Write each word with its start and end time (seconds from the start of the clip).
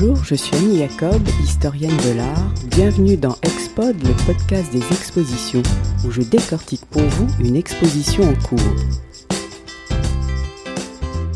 Bonjour, 0.00 0.22
je 0.24 0.36
suis 0.36 0.54
Annie 0.54 0.78
Jacob, 0.78 1.20
historienne 1.42 1.96
de 1.96 2.16
l'art. 2.16 2.54
Bienvenue 2.70 3.16
dans 3.16 3.34
Expod, 3.42 3.96
le 4.00 4.26
podcast 4.26 4.70
des 4.70 4.86
expositions, 4.92 5.62
où 6.06 6.12
je 6.12 6.22
décortique 6.22 6.86
pour 6.86 7.02
vous 7.02 7.26
une 7.44 7.56
exposition 7.56 8.22
en 8.22 8.34
cours. 8.34 8.60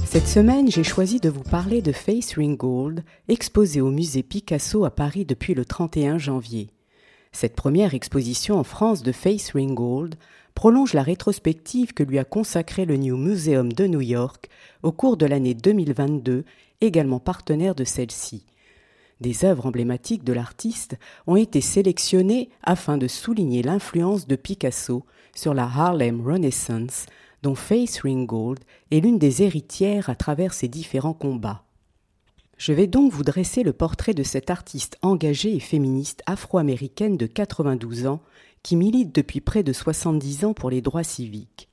Cette 0.06 0.29
semaine, 0.29 0.71
j'ai 0.71 0.85
choisi 0.85 1.19
de 1.19 1.29
vous 1.29 1.43
parler 1.43 1.83
de 1.83 1.90
Face 1.90 2.35
Ringgold, 2.37 3.03
exposée 3.26 3.80
au 3.80 3.90
musée 3.90 4.22
Picasso 4.22 4.85
à 4.85 4.92
Paris 4.92 5.24
depuis 5.24 5.54
le 5.54 5.65
31 5.65 6.19
janvier. 6.19 6.69
Cette 7.33 7.56
première 7.56 7.94
exposition 7.94 8.60
en 8.60 8.65
France 8.65 9.03
de 9.03 9.10
Face 9.10 9.51
Ringgold 9.54 10.15
prolonge 10.54 10.92
la 10.92 11.03
rétrospective 11.03 11.94
que 11.94 12.04
lui 12.04 12.21
a 12.21 12.24
consacrée 12.24 12.85
le 12.85 12.97
New 12.97 13.17
Museum 13.17 13.72
de 13.72 13.87
New 13.88 14.03
York 14.03 14.49
au 14.85 14.92
cours 14.92 15.17
de 15.17 15.26
l'année 15.26 15.54
2022 15.54 16.45
également 16.83 17.21
partenaire 17.21 17.75
de 17.75 17.85
celle-ci. 17.85 18.45
Des 19.21 19.45
œuvres 19.45 19.67
emblématiques 19.67 20.25
de 20.25 20.33
l'artiste 20.33 20.97
ont 21.27 21.37
été 21.37 21.61
sélectionnées 21.61 22.51
afin 22.63 22.99
de 22.99 23.07
souligner 23.07 23.63
l'influence 23.63 24.27
de 24.27 24.37
Picasso 24.37 25.05
sur 25.35 25.55
la 25.55 25.65
Harlem 25.65 26.21
Renaissance, 26.21 27.07
dont 27.43 27.55
Faith 27.55 28.01
Ringgold 28.03 28.61
est 28.91 29.01
l'une 29.01 29.19
des 29.19 29.43
héritières 29.43 30.11
à 30.11 30.15
travers 30.15 30.53
ses 30.53 30.69
différents 30.69 31.15
combats. 31.15 31.65
Je 32.59 32.73
vais 32.73 32.87
donc 32.87 33.13
vous 33.13 33.25
dresser 33.25 33.63
le 33.63 33.73
portrait 33.73 34.15
de 34.15 34.23
cette 34.23 34.51
artiste 34.51 34.99
engagée 35.03 35.55
et 35.55 35.61
féministe 35.61 36.23
afro-américaine 36.27 37.17
de 37.17 37.27
92 37.27 38.07
ans 38.07 38.21
qui 38.63 38.77
milite 38.77 39.15
depuis 39.15 39.41
près 39.41 39.63
de 39.63 39.73
70 39.73 40.45
ans 40.45 40.55
pour 40.55 40.71
les 40.71 40.80
droits 40.80 41.03
civiques. 41.03 41.69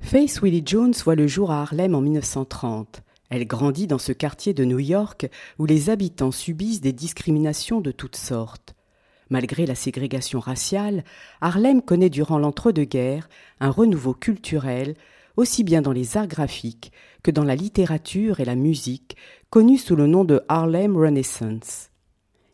Faith 0.00 0.40
Willie 0.42 0.62
Jones 0.64 0.94
voit 1.04 1.16
le 1.16 1.26
jour 1.26 1.50
à 1.50 1.62
Harlem 1.62 1.94
en 1.94 2.00
1930. 2.00 3.02
Elle 3.30 3.46
grandit 3.46 3.86
dans 3.86 3.98
ce 3.98 4.12
quartier 4.12 4.54
de 4.54 4.64
New 4.64 4.78
York 4.78 5.28
où 5.58 5.66
les 5.66 5.90
habitants 5.90 6.30
subissent 6.30 6.80
des 6.80 6.92
discriminations 6.92 7.80
de 7.80 7.90
toutes 7.90 8.16
sortes. 8.16 8.74
Malgré 9.30 9.66
la 9.66 9.74
ségrégation 9.74 10.40
raciale, 10.40 11.04
Harlem 11.40 11.82
connaît 11.82 12.08
durant 12.08 12.38
l'entre-deux-guerres 12.38 13.28
un 13.60 13.70
renouveau 13.70 14.14
culturel, 14.14 14.94
aussi 15.36 15.64
bien 15.64 15.82
dans 15.82 15.92
les 15.92 16.16
arts 16.16 16.26
graphiques 16.26 16.92
que 17.22 17.30
dans 17.30 17.44
la 17.44 17.54
littérature 17.54 18.40
et 18.40 18.46
la 18.46 18.54
musique, 18.54 19.16
connue 19.50 19.76
sous 19.76 19.96
le 19.96 20.06
nom 20.06 20.24
de 20.24 20.40
Harlem 20.48 20.96
Renaissance. 20.96 21.90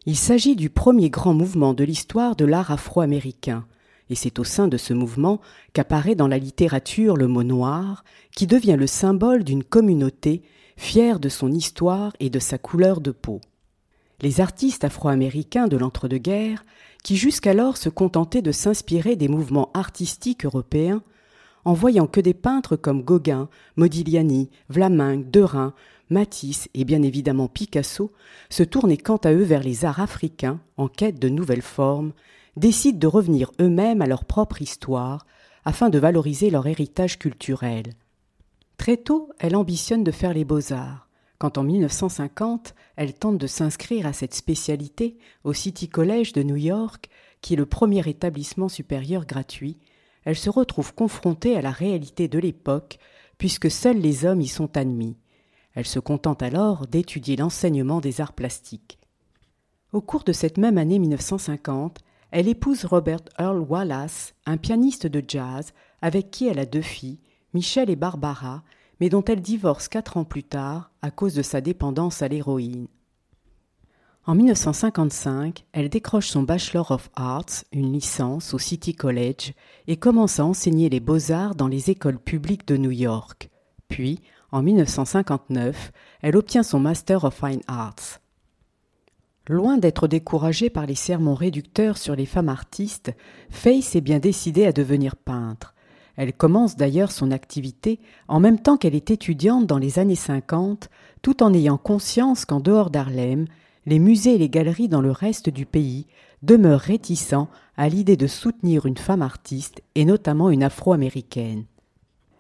Il 0.07 0.17
s'agit 0.17 0.57
du 0.57 0.69
premier 0.69 1.09
grand 1.09 1.33
mouvement 1.33 1.73
de 1.75 1.85
l'histoire 1.85 2.35
de 2.35 2.45
l'art 2.45 2.73
afro-américain, 2.73 3.67
et 4.11 4.15
c'est 4.15 4.39
au 4.39 4.45
sein 4.45 4.69
de 4.69 4.77
ce 4.77 4.93
mouvement 4.93 5.41
qu'apparaît 5.73 6.15
dans 6.15 6.29
la 6.29 6.39
littérature 6.39 7.17
le 7.17 7.29
mot 7.29 7.45
noir, 7.45 8.05
qui 8.37 8.47
devient 8.47 8.77
le 8.79 8.87
symbole 8.87 9.45
d'une 9.45 9.65
communauté 9.65 10.43
fier 10.77 11.21
de 11.21 11.29
son 11.29 11.53
histoire 11.53 12.13
et 12.21 12.31
de 12.31 12.39
sa 12.39 12.59
couleur 12.59 13.01
de 13.01 13.11
peau. 13.11 13.41
Les 14.21 14.41
artistes 14.41 14.85
afro-américains 14.85 15.69
de 15.69 15.77
l'entre-deux-guerres, 15.77 16.65
qui 17.03 17.17
jusqu'alors 17.17 17.77
se 17.77 17.89
contentaient 17.89 18.43
de 18.43 18.53
s'inspirer 18.53 19.17
des 19.17 19.29
mouvements 19.29 19.71
artistiques 19.75 20.45
européens, 20.45 21.03
en 21.65 21.73
voyant 21.73 22.07
que 22.07 22.21
des 22.21 22.35
peintres 22.35 22.77
comme 22.77 23.03
Gauguin, 23.03 23.49
Modigliani, 23.77 24.51
Vlaminck, 24.69 25.31
Derain, 25.31 25.75
Matisse 26.11 26.69
et 26.75 26.85
bien 26.85 27.03
évidemment 27.03 27.49
Picasso 27.49 28.13
se 28.51 28.63
tournaient 28.63 28.99
quant 28.99 29.17
à 29.17 29.33
eux 29.33 29.43
vers 29.43 29.63
les 29.63 29.85
arts 29.85 30.01
africains 30.01 30.61
en 30.77 30.89
quête 30.89 31.19
de 31.19 31.29
nouvelles 31.29 31.63
formes, 31.63 32.13
décident 32.57 32.99
de 32.99 33.07
revenir 33.07 33.51
eux-mêmes 33.61 34.03
à 34.03 34.07
leur 34.07 34.25
propre 34.25 34.61
histoire 34.61 35.27
afin 35.65 35.89
de 35.89 35.99
valoriser 35.99 36.51
leur 36.51 36.67
héritage 36.67 37.19
culturel. 37.19 37.85
Très 38.77 38.97
tôt, 38.97 39.31
elle 39.39 39.57
ambitionne 39.57 40.05
de 40.05 40.11
faire 40.11 40.35
les 40.35 40.45
beaux-arts. 40.45 41.09
Quand 41.39 41.59
en 41.59 41.63
1950, 41.63 42.75
elle 42.97 43.15
tente 43.15 43.39
de 43.39 43.47
s'inscrire 43.47 44.07
à 44.07 44.13
cette 44.13 44.35
spécialité 44.35 45.19
au 45.43 45.53
City 45.53 45.89
College 45.89 46.33
de 46.33 46.43
New 46.43 46.57
York, 46.57 47.09
qui 47.41 47.55
est 47.55 47.59
le 47.59 47.67
premier 47.67 48.09
établissement 48.09 48.69
supérieur 48.69 49.27
gratuit, 49.27 49.79
elle 50.25 50.37
se 50.37 50.51
retrouve 50.51 50.95
confrontée 50.95 51.57
à 51.57 51.63
la 51.63 51.71
réalité 51.71 52.29
de 52.29 52.39
l'époque, 52.39 52.99
puisque 53.39 53.71
seuls 53.71 53.99
les 53.99 54.25
hommes 54.25 54.41
y 54.41 54.49
sont 54.49 54.77
admis. 54.77 55.19
Elle 55.75 55.87
se 55.87 55.99
contente 55.99 56.43
alors 56.43 56.87
d'étudier 56.87 57.37
l'enseignement 57.37 58.01
des 58.01 58.21
arts 58.21 58.33
plastiques. 58.33 58.99
Au 59.93 60.01
cours 60.01 60.25
de 60.25 60.33
cette 60.33 60.57
même 60.57 60.79
année 60.79 60.99
1950, 60.99 61.99
elle 62.31 62.49
épouse 62.49 62.85
Robert 62.85 63.21
Earl 63.39 63.59
Wallace, 63.59 64.35
un 64.47 64.57
pianiste 64.57 65.07
de 65.07 65.23
jazz 65.27 65.73
avec 66.01 66.31
qui 66.31 66.49
elle 66.49 66.59
a 66.59 66.67
deux 66.67 66.83
filles, 66.83 67.21
Michel 67.55 67.89
et 67.89 67.97
Barbara, 67.97 68.63
mais 69.01 69.09
dont 69.09 69.25
elle 69.25 69.41
divorce 69.41 69.89
quatre 69.89 70.17
ans 70.17 70.25
plus 70.25 70.45
tard 70.45 70.91
à 71.03 71.11
cause 71.11 71.35
de 71.35 71.43
sa 71.43 71.61
dépendance 71.61 72.23
à 72.23 72.29
l'héroïne. 72.29 72.89
En 74.27 74.35
1955, 74.35 75.65
elle 75.73 75.91
décroche 75.91 76.29
son 76.29 76.43
Bachelor 76.43 76.91
of 76.91 77.11
Arts, 77.15 77.65
une 77.73 77.93
licence 77.93 78.55
au 78.55 78.59
City 78.59 78.95
College, 78.95 79.53
et 79.87 79.97
commence 79.97 80.41
à 80.41 80.47
enseigner 80.47 80.89
les 80.89 81.01
beaux-arts 81.01 81.55
dans 81.55 81.69
les 81.69 81.91
écoles 81.91 82.19
publiques 82.19 82.67
de 82.67 82.79
New 82.79 82.91
York. 82.91 83.51
Puis, 83.89 84.21
en 84.51 84.63
1959, 84.63 85.93
elle 86.23 86.37
obtient 86.37 86.63
son 86.63 86.81
Master 86.81 87.25
of 87.25 87.35
Fine 87.39 87.61
Arts. 87.67 88.21
Loin 89.47 89.77
d'être 89.77 90.09
découragée 90.09 90.71
par 90.71 90.87
les 90.87 90.95
sermons 90.95 91.35
réducteurs 91.35 91.99
sur 91.99 92.17
les 92.17 92.25
femmes 92.25 92.49
artistes, 92.49 93.13
Faye 93.51 93.85
est 93.95 94.01
bien 94.01 94.21
décidée 94.21 94.65
à 94.65 94.73
devenir 94.73 95.17
peintre. 95.17 95.74
Elle 96.17 96.33
commence 96.33 96.77
d'ailleurs 96.77 97.11
son 97.11 97.31
activité 97.31 97.99
en 98.29 98.41
même 98.41 98.61
temps 98.61 98.77
qu'elle 98.77 98.95
est 98.95 99.11
étudiante 99.11 99.67
dans 99.67 99.79
les 99.79 99.99
années 99.99 100.15
50, 100.15 100.89
tout 101.23 101.43
en 101.43 101.53
ayant 101.53 101.79
conscience 101.79 102.45
qu'en 102.45 102.61
dehors 102.61 102.91
d'Harlem, 102.91 103.47
les 103.87 103.99
musées 103.99 104.35
et 104.35 104.39
les 104.39 104.49
galeries 104.49 104.89
dans 104.89 105.01
le 105.01 105.11
reste 105.11 105.51
du 105.51 105.67
pays 105.67 106.07
demeurent 106.43 106.81
réticents 106.81 107.49
à 107.77 107.89
l'idée 107.89 108.17
de 108.17 108.27
soutenir 108.27 108.87
une 108.87 108.97
femme 108.97 109.23
artiste 109.23 109.83
et 109.95 110.05
notamment 110.05 110.51
une 110.51 110.63
afro-américaine. 110.63 111.65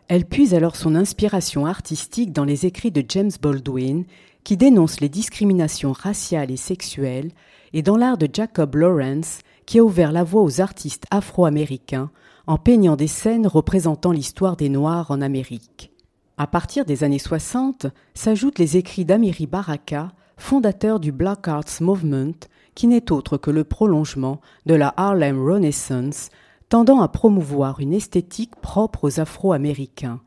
Elle 0.09 0.27
puise 0.27 0.55
alors 0.55 0.77
son 0.77 0.95
inspiration 0.95 1.67
artistique 1.67 2.33
dans 2.33 2.45
les 2.45 2.67
écrits 2.67 2.91
de 2.91 3.05
James 3.09 3.31
Baldwin, 3.41 4.05
qui 4.45 4.59
dénonce 4.59 5.01
les 5.01 5.09
discriminations 5.09 5.93
raciales 5.93 6.51
et 6.51 6.59
sexuelles, 6.59 7.31
et 7.73 7.83
dans 7.83 7.97
l'art 7.97 8.19
de 8.19 8.29
Jacob 8.31 8.77
Lawrence, 8.77 9.39
qui 9.67 9.79
a 9.79 9.85
ouvert 9.85 10.13
la 10.13 10.25
voie 10.25 10.43
aux 10.43 10.61
artistes 10.61 11.07
afro-américains 11.11 12.11
en 12.47 12.59
peignant 12.59 12.97
des 12.97 13.07
scènes 13.07 13.47
représentant 13.47 14.13
l'histoire 14.13 14.57
des 14.57 14.69
Noirs 14.69 15.11
en 15.11 15.21
Amérique. 15.21 15.93
À 16.37 16.47
partir 16.47 16.85
des 16.85 17.05
années 17.05 17.19
60 17.19 17.87
s'ajoutent 18.13 18.59
les 18.59 18.77
écrits 18.77 19.05
d'Amiri 19.05 19.47
Baraka, 19.47 20.13
fondateur 20.37 21.01
du 21.01 21.13
Black 21.13 21.47
Arts 21.49 21.81
Movement, 21.81 22.35
qui 22.75 22.87
n'est 22.89 23.13
autre 23.13 23.37
que 23.37 23.51
le 23.51 23.65
prolongement 23.65 24.41
de 24.67 24.75
la 24.75 24.93
Harlem 24.97 25.41
Renaissance, 25.41 26.31
tendant 26.69 27.01
à 27.01 27.09
promouvoir 27.09 27.81
une 27.81 27.93
esthétique 27.93 28.57
propre 28.57 29.05
aux 29.05 29.21
Afro-Américains. 29.21 30.21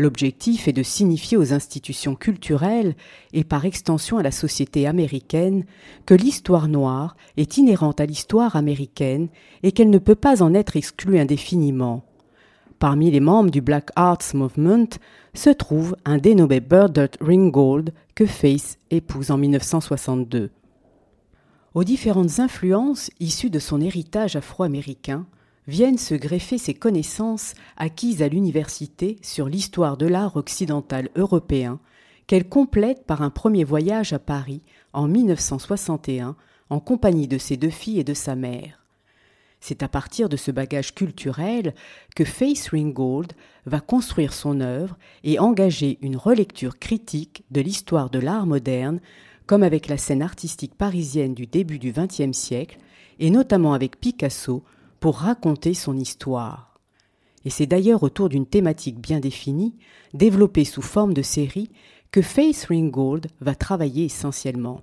L'objectif 0.00 0.66
est 0.66 0.72
de 0.72 0.82
signifier 0.82 1.36
aux 1.36 1.52
institutions 1.52 2.14
culturelles 2.14 2.94
et 3.34 3.44
par 3.44 3.66
extension 3.66 4.16
à 4.16 4.22
la 4.22 4.30
société 4.30 4.86
américaine 4.86 5.66
que 6.06 6.14
l'histoire 6.14 6.68
noire 6.68 7.18
est 7.36 7.58
inhérente 7.58 8.00
à 8.00 8.06
l'histoire 8.06 8.56
américaine 8.56 9.28
et 9.62 9.72
qu'elle 9.72 9.90
ne 9.90 9.98
peut 9.98 10.14
pas 10.14 10.42
en 10.42 10.54
être 10.54 10.74
exclue 10.74 11.18
indéfiniment. 11.18 12.02
Parmi 12.78 13.10
les 13.10 13.20
membres 13.20 13.50
du 13.50 13.60
Black 13.60 13.90
Arts 13.94 14.32
Movement 14.32 14.88
se 15.34 15.50
trouve 15.50 15.94
un 16.06 16.16
dénommé 16.16 16.60
Burdett 16.60 17.18
Ringgold 17.20 17.92
que 18.14 18.24
Face 18.24 18.78
épouse 18.90 19.30
en 19.30 19.36
1962. 19.36 20.50
Aux 21.74 21.84
différentes 21.84 22.40
influences 22.40 23.10
issues 23.20 23.50
de 23.50 23.58
son 23.58 23.82
héritage 23.82 24.34
afro-américain, 24.34 25.26
viennent 25.70 25.98
se 25.98 26.14
greffer 26.14 26.58
ses 26.58 26.74
connaissances 26.74 27.54
acquises 27.76 28.22
à 28.22 28.28
l'université 28.28 29.18
sur 29.22 29.48
l'histoire 29.48 29.96
de 29.96 30.06
l'art 30.06 30.36
occidental 30.36 31.08
européen, 31.14 31.78
qu'elle 32.26 32.48
complète 32.48 33.06
par 33.06 33.22
un 33.22 33.30
premier 33.30 33.64
voyage 33.64 34.12
à 34.12 34.18
Paris 34.18 34.62
en 34.92 35.06
1961 35.06 36.36
en 36.70 36.80
compagnie 36.80 37.28
de 37.28 37.38
ses 37.38 37.56
deux 37.56 37.70
filles 37.70 38.00
et 38.00 38.04
de 38.04 38.14
sa 38.14 38.34
mère. 38.34 38.84
C'est 39.60 39.82
à 39.82 39.88
partir 39.88 40.28
de 40.28 40.36
ce 40.36 40.50
bagage 40.50 40.94
culturel 40.94 41.74
que 42.16 42.24
Face 42.24 42.68
Ringgold 42.68 43.32
va 43.66 43.80
construire 43.80 44.32
son 44.32 44.60
œuvre 44.60 44.98
et 45.22 45.38
engager 45.38 45.98
une 46.02 46.16
relecture 46.16 46.78
critique 46.78 47.44
de 47.50 47.60
l'histoire 47.60 48.10
de 48.10 48.18
l'art 48.18 48.46
moderne, 48.46 49.00
comme 49.46 49.62
avec 49.62 49.86
la 49.86 49.98
scène 49.98 50.22
artistique 50.22 50.74
parisienne 50.74 51.34
du 51.34 51.46
début 51.46 51.78
du 51.78 51.92
XXe 51.92 52.36
siècle, 52.36 52.78
et 53.20 53.30
notamment 53.30 53.74
avec 53.74 54.00
Picasso, 54.00 54.64
pour 55.00 55.16
raconter 55.16 55.74
son 55.74 55.96
histoire. 55.96 56.78
Et 57.44 57.50
c'est 57.50 57.66
d'ailleurs 57.66 58.02
autour 58.02 58.28
d'une 58.28 58.46
thématique 58.46 59.00
bien 59.00 59.18
définie, 59.18 59.76
développée 60.12 60.64
sous 60.64 60.82
forme 60.82 61.14
de 61.14 61.22
série, 61.22 61.70
que 62.10 62.22
Faith 62.22 62.66
Ringgold 62.68 63.28
va 63.40 63.54
travailler 63.54 64.04
essentiellement. 64.04 64.82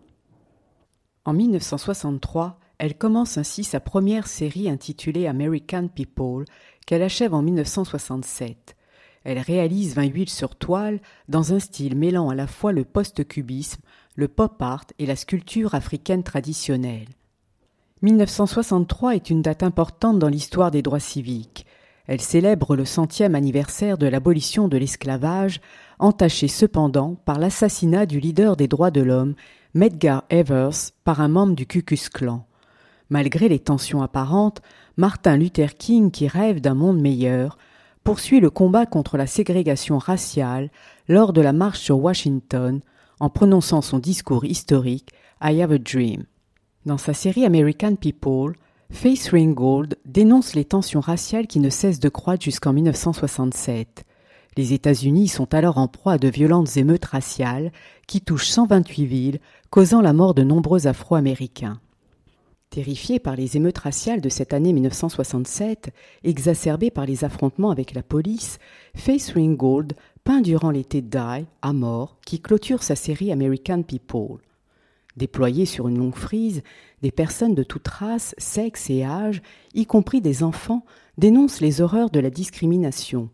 En 1.25 1.33
1963, 1.33 2.59
elle 2.79 2.97
commence 2.97 3.37
ainsi 3.37 3.63
sa 3.63 3.79
première 3.79 4.27
série 4.27 4.69
intitulée 4.69 5.27
American 5.27 5.87
People, 5.87 6.45
qu'elle 6.85 7.03
achève 7.03 7.33
en 7.33 7.41
1967. 7.41 8.75
Elle 9.23 9.39
réalise 9.39 9.95
20 9.95 10.05
huiles 10.05 10.29
sur 10.29 10.55
toile 10.55 11.01
dans 11.27 11.53
un 11.53 11.59
style 11.59 11.97
mêlant 11.97 12.29
à 12.29 12.35
la 12.35 12.47
fois 12.47 12.71
le 12.71 12.85
post-cubisme, 12.85 13.81
le 14.15 14.27
pop 14.29 14.61
art 14.61 14.85
et 14.99 15.05
la 15.05 15.17
sculpture 15.17 15.75
africaine 15.75 16.23
traditionnelle. 16.23 17.09
1963 18.03 19.15
est 19.15 19.31
une 19.31 19.41
date 19.41 19.63
importante 19.63 20.19
dans 20.19 20.27
l'histoire 20.27 20.69
des 20.69 20.83
droits 20.83 20.99
civiques. 20.99 21.65
Elle 22.05 22.21
célèbre 22.21 22.75
le 22.75 22.85
centième 22.85 23.33
anniversaire 23.33 23.97
de 23.97 24.05
l'abolition 24.05 24.67
de 24.67 24.77
l'esclavage, 24.77 25.61
entaché 25.97 26.47
cependant 26.47 27.15
par 27.25 27.39
l'assassinat 27.39 28.05
du 28.05 28.19
leader 28.19 28.55
des 28.55 28.67
droits 28.67 28.91
de 28.91 29.01
l'homme, 29.01 29.33
Medgar 29.73 30.25
Evers, 30.29 30.91
par 31.03 31.21
un 31.21 31.27
membre 31.27 31.55
du 31.55 31.65
Ku 31.65 31.83
Klan. 31.83 32.45
Malgré 33.09 33.49
les 33.49 33.59
tensions 33.59 34.03
apparentes, 34.03 34.61
Martin 34.95 35.35
Luther 35.35 35.75
King, 35.75 36.11
qui 36.11 36.27
rêve 36.27 36.61
d'un 36.61 36.75
monde 36.75 37.01
meilleur, 37.01 37.57
poursuit 38.03 38.39
le 38.39 38.51
combat 38.51 38.85
contre 38.85 39.17
la 39.17 39.27
ségrégation 39.27 39.97
raciale 39.97 40.69
lors 41.07 41.33
de 41.33 41.41
la 41.41 41.51
marche 41.51 41.79
sur 41.79 41.99
Washington 41.99 42.79
en 43.19 43.29
prononçant 43.29 43.81
son 43.81 43.97
discours 43.97 44.45
historique 44.45 45.09
I 45.41 45.61
Have 45.61 45.71
a 45.71 45.77
Dream. 45.79 46.25
Dans 46.87 46.97
sa 46.97 47.13
série 47.13 47.43
American 47.43 47.97
People, 47.97 48.53
Face 48.91 49.27
Ringgold 49.31 49.97
dénonce 50.05 50.55
les 50.55 50.63
tensions 50.63 51.01
raciales 51.01 51.45
qui 51.45 51.59
ne 51.59 51.69
cessent 51.69 51.99
de 51.99 52.07
croître 52.07 52.45
jusqu'en 52.45 52.71
1967. 52.71 54.05
Les 54.55 54.71
États-Unis 54.71 55.27
sont 55.27 55.53
alors 55.53 55.79
en 55.79 55.89
proie 55.89 56.13
à 56.13 56.17
de 56.17 56.29
violentes 56.29 56.77
émeutes 56.77 57.03
raciales 57.03 57.73
qui 58.07 58.21
touchent 58.21 58.47
128 58.47 59.05
villes, 59.05 59.39
causant 59.69 59.99
la 59.99 60.13
mort 60.13 60.33
de 60.33 60.43
nombreux 60.43 60.87
Afro-Américains. 60.87 61.81
Terrifié 62.69 63.19
par 63.19 63.35
les 63.35 63.57
émeutes 63.57 63.79
raciales 63.79 64.21
de 64.21 64.29
cette 64.29 64.53
année 64.53 64.71
1967, 64.71 65.89
exacerbées 66.23 66.89
par 66.89 67.05
les 67.05 67.25
affrontements 67.25 67.71
avec 67.71 67.95
la 67.95 68.01
police, 68.01 68.59
Face 68.95 69.33
Ringgold 69.33 69.91
peint 70.23 70.39
durant 70.39 70.71
l'été 70.71 71.01
Die 71.01 71.17
à 71.17 71.73
mort 71.73 72.15
qui 72.25 72.39
clôture 72.39 72.81
sa 72.81 72.95
série 72.95 73.33
American 73.33 73.83
People. 73.83 74.37
Déployés 75.17 75.65
sur 75.65 75.87
une 75.87 75.97
longue 75.97 76.15
frise, 76.15 76.61
des 77.01 77.11
personnes 77.11 77.55
de 77.55 77.63
toute 77.63 77.87
race, 77.87 78.35
sexe 78.37 78.89
et 78.91 79.03
âge, 79.03 79.41
y 79.73 79.87
compris 79.87 80.21
des 80.21 80.43
enfants, 80.43 80.85
dénoncent 81.17 81.59
les 81.59 81.81
horreurs 81.81 82.11
de 82.11 82.19
la 82.19 82.29
discrimination. 82.29 83.29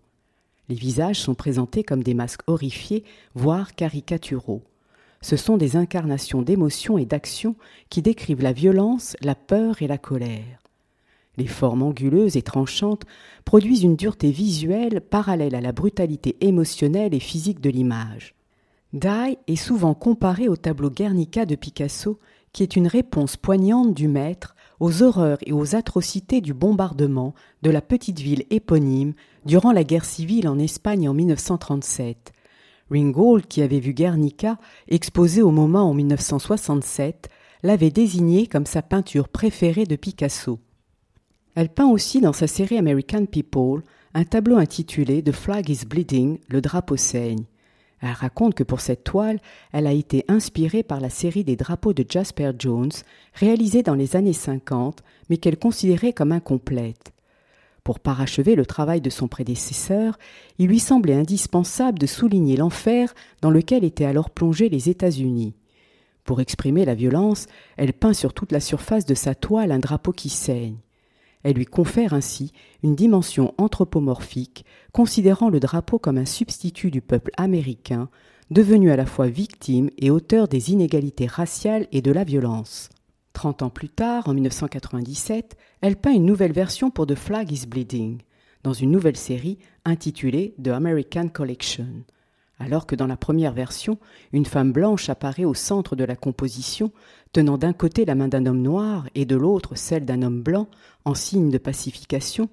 Les 0.69 0.75
visages 0.75 1.19
sont 1.19 1.35
présentés 1.35 1.83
comme 1.83 2.01
des 2.01 2.13
masques 2.13 2.44
horrifiés, 2.47 3.03
voire 3.35 3.75
caricaturaux. 3.75 4.63
Ce 5.21 5.35
sont 5.35 5.57
des 5.57 5.75
incarnations 5.75 6.41
d'émotions 6.41 6.97
et 6.97 7.06
d'actions 7.06 7.56
qui 7.89 8.01
décrivent 8.01 8.41
la 8.41 8.53
violence, 8.53 9.18
la 9.21 9.35
peur 9.35 9.81
et 9.81 9.88
la 9.88 9.97
colère. 9.97 10.63
Les 11.35 11.47
formes 11.47 11.81
anguleuses 11.81 12.38
et 12.38 12.41
tranchantes 12.44 13.03
produisent 13.44 13.83
une 13.83 13.97
dureté 13.97 14.31
visuelle 14.31 15.01
parallèle 15.01 15.56
à 15.56 15.62
la 15.62 15.71
brutalité 15.74 16.38
émotionnelle 16.41 17.13
et 17.13 17.19
physique 17.19 17.59
de 17.59 17.69
l'image. 17.69 18.35
Die 18.94 19.40
est 19.48 19.56
souvent 19.56 19.95
comparé 19.95 20.48
au 20.48 20.56
tableau 20.56 20.92
Guernica 20.92 21.48
de 21.48 21.56
Picasso, 21.56 22.19
qui 22.51 22.62
est 22.62 22.75
une 22.75 22.86
réponse 22.86 23.38
poignante 23.38 23.95
du 23.95 24.07
maître 24.07 24.56
aux 24.80 25.01
horreurs 25.01 25.40
et 25.48 25.51
aux 25.51 25.75
atrocités 25.75 26.42
du 26.42 26.54
bombardement 26.54 27.34
de 27.63 27.72
la 27.72 27.81
petite 27.81 28.19
ville 28.19 28.45
éponyme 28.51 29.13
durant 29.45 29.72
la 29.72 29.84
guerre 29.84 30.06
civile 30.06 30.48
en 30.48 30.60
Espagne 30.60 31.10
en 31.10 31.16
1937. 31.16 32.34
Ringgold, 32.92 33.48
qui 33.48 33.63
avait 33.63 33.80
vu 33.80 33.94
Guernica 33.94 34.60
exposé 34.88 35.42
au 35.42 35.50
moment 35.50 35.90
en 35.90 35.95
1967, 35.95 37.30
l'avait 37.63 37.90
désigné 37.90 38.45
comme 38.45 38.68
sa 38.68 38.84
peinture 38.84 39.28
préférée 39.28 39.86
de 39.86 39.95
Picasso. 39.95 40.60
Elle 41.56 41.69
peint 41.69 41.90
aussi 41.90 42.22
dans 42.22 42.34
sa 42.34 42.45
série 42.45 42.78
American 42.78 43.25
People 43.25 43.81
un 44.13 44.25
tableau 44.25 44.57
intitulé 44.57 45.24
The 45.24 45.31
Flag 45.31 45.68
is 45.69 45.86
Bleeding, 45.88 46.38
le 46.48 46.62
drapeau 46.62 46.98
saigne. 46.98 47.45
Elle 48.06 48.12
raconte 48.12 48.54
que 48.54 48.64
pour 48.64 48.82
cette 48.82 49.06
toile, 49.06 49.40
elle 49.72 49.88
a 49.88 49.94
été 49.94 50.26
inspirée 50.28 50.84
par 50.84 51.00
la 51.00 51.10
série 51.10 51.46
des 51.46 51.56
drapeaux 51.56 51.94
de 51.94 52.04
Jasper 52.08 52.52
Jones, 52.60 52.92
réalisée 53.34 53.82
dans 53.82 53.96
les 53.96 54.18
années 54.18 54.34
50, 54.34 55.02
mais 55.30 55.38
qu'elle 55.38 55.58
considérait 55.58 56.12
comme 56.12 56.34
incomplète. 56.34 57.14
Pour 57.86 58.02
parachever 58.02 58.56
le 58.56 58.66
travail 58.66 59.00
de 59.00 59.10
son 59.10 59.30
prédécesseur, 59.30 60.20
il 60.60 60.68
lui 60.68 60.80
semblait 60.80 61.14
indispensable 61.14 61.98
de 61.98 62.06
souligner 62.06 62.58
l'enfer 62.58 63.14
dans 63.40 63.52
lequel 63.52 63.86
étaient 63.86 64.04
alors 64.04 64.32
plongés 64.32 64.68
les 64.68 64.90
États-Unis. 64.90 65.56
Pour 66.26 66.42
exprimer 66.42 66.84
la 66.84 66.96
violence, 66.96 67.48
elle 67.78 67.94
peint 67.94 68.14
sur 68.14 68.34
toute 68.34 68.52
la 68.52 68.60
surface 68.60 69.06
de 69.06 69.16
sa 69.16 69.34
toile 69.34 69.72
un 69.72 69.80
drapeau 69.80 70.12
qui 70.12 70.28
saigne. 70.28 70.82
Elle 71.44 71.56
lui 71.56 71.66
confère 71.66 72.13
ainsi 72.13 72.51
une 72.84 72.95
dimension 72.95 73.54
anthropomorphique, 73.57 74.66
considérant 74.92 75.50
le 75.50 75.60
drapeau 75.60 76.00
comme 76.00 76.18
un 76.18 76.25
substitut 76.25 76.90
du 76.90 77.01
peuple 77.01 77.31
américain, 77.38 78.10
devenu 78.50 78.92
à 78.92 78.95
la 78.95 79.06
fois 79.06 79.28
victime 79.28 79.90
et 79.98 80.10
auteur 80.10 80.48
des 80.48 80.72
inégalités 80.72 81.28
raciales 81.28 81.88
et 81.92 82.01
de 82.01 82.12
la 82.12 82.24
violence. 82.24 82.90
Trente 83.34 83.63
ans 83.63 83.69
plus 83.69 83.90
tard, 83.90 84.28
en 84.28 84.34
1997, 84.34 85.57
elle 85.81 85.95
peint 85.95 86.13
une 86.13 86.25
nouvelle 86.25 86.54
version 86.54 86.92
pour 86.92 87.07
The 87.07 87.16
Flag 87.16 87.51
is 87.51 87.66
Bleeding, 87.68 88.22
dans 88.63 88.74
une 88.74 88.92
nouvelle 88.92 89.18
série 89.18 89.57
intitulée 89.86 90.54
The 90.63 90.69
American 90.69 91.28
Collection. 91.28 92.04
Alors 92.60 92.86
que 92.86 92.95
dans 92.95 93.07
la 93.07 93.18
première 93.18 93.54
version, 93.54 93.98
une 94.31 94.45
femme 94.45 94.72
blanche 94.72 95.10
apparaît 95.10 95.45
au 95.45 95.56
centre 95.56 95.95
de 95.95 96.04
la 96.04 96.16
composition, 96.16 96.92
tenant 97.33 97.57
d'un 97.57 97.74
côté 97.74 98.06
la 98.06 98.15
main 98.15 98.30
d'un 98.30 98.45
homme 98.45 98.62
noir 98.62 99.09
et 99.15 99.25
de 99.25 99.35
l'autre 99.35 99.75
celle 99.75 100.06
d'un 100.06 100.21
homme 100.21 100.41
blanc, 100.41 100.68
en 101.03 101.15
signe 101.15 101.50
de 101.50 101.57
pacification, 101.57 102.47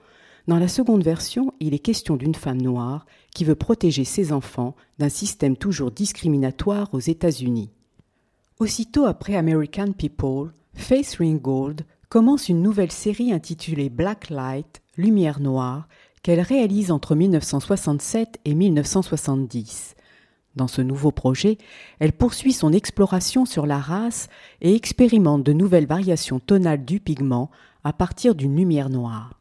dans 0.49 0.59
la 0.59 0.69
seconde 0.69 1.05
version, 1.05 1.53
il 1.61 1.75
est 1.75 1.79
question 1.79 2.17
d'une 2.17 2.35
femme 2.35 2.61
noire 2.61 3.07
qui 3.35 3.45
veut 3.45 3.55
protéger 3.55 4.05
ses 4.05 4.33
enfants 4.33 4.75
d'un 4.99 5.11
système 5.11 5.57
toujours 5.57 5.93
discriminatoire 5.93 6.89
aux 6.93 6.99
États-Unis. 6.99 7.71
Aussitôt 8.59 9.05
après 9.05 9.37
American 9.37 9.93
People, 9.93 10.53
Face 10.75 11.17
Ringgold 11.17 11.83
commence 12.09 12.49
une 12.49 12.63
nouvelle 12.63 12.91
série 12.91 13.33
intitulée 13.33 13.91
Black 13.91 14.31
Light, 14.31 14.83
Lumière 14.97 15.41
noire, 15.41 15.89
qu'elle 16.23 16.41
réalise 16.41 16.91
entre 16.91 17.15
1967 17.15 18.41
et 18.45 18.55
1970. 18.55 19.95
Dans 20.57 20.69
ce 20.69 20.83
nouveau 20.83 21.13
projet, 21.13 21.59
elle 22.01 22.13
poursuit 22.13 22.53
son 22.53 22.73
exploration 22.73 23.47
sur 23.47 23.67
la 23.67 23.79
race 23.79 24.29
et 24.61 24.75
expérimente 24.75 25.45
de 25.45 25.53
nouvelles 25.53 25.87
variations 25.87 26.41
tonales 26.41 26.85
du 26.85 26.99
pigment 26.99 27.51
à 27.85 27.93
partir 27.93 28.35
d'une 28.35 28.57
lumière 28.57 28.91
noire. 28.91 29.41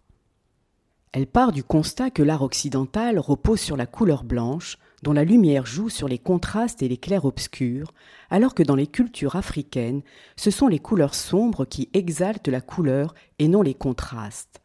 Elle 1.12 1.26
part 1.26 1.52
du 1.52 1.64
constat 1.64 2.12
que 2.12 2.22
l'art 2.22 2.44
occidental 2.44 3.18
repose 3.18 3.60
sur 3.60 3.76
la 3.76 3.88
couleur 3.88 4.24
blanche, 4.24 4.78
dont 5.02 5.14
la 5.14 5.24
lumière 5.24 5.66
joue 5.66 5.90
sur 5.90 6.08
les 6.08 6.20
contrastes 6.20 6.84
et 6.84 6.88
les 6.88 6.98
clairs-obscurs, 6.98 7.92
alors 8.30 8.54
que 8.54 8.62
dans 8.62 8.76
les 8.76 8.86
cultures 8.86 9.36
africaines, 9.36 10.02
ce 10.36 10.52
sont 10.52 10.68
les 10.68 10.78
couleurs 10.78 11.16
sombres 11.16 11.66
qui 11.66 11.90
exaltent 11.94 12.48
la 12.50 12.62
couleur 12.62 13.16
et 13.40 13.48
non 13.48 13.64
les 13.64 13.74
contrastes. 13.74 14.62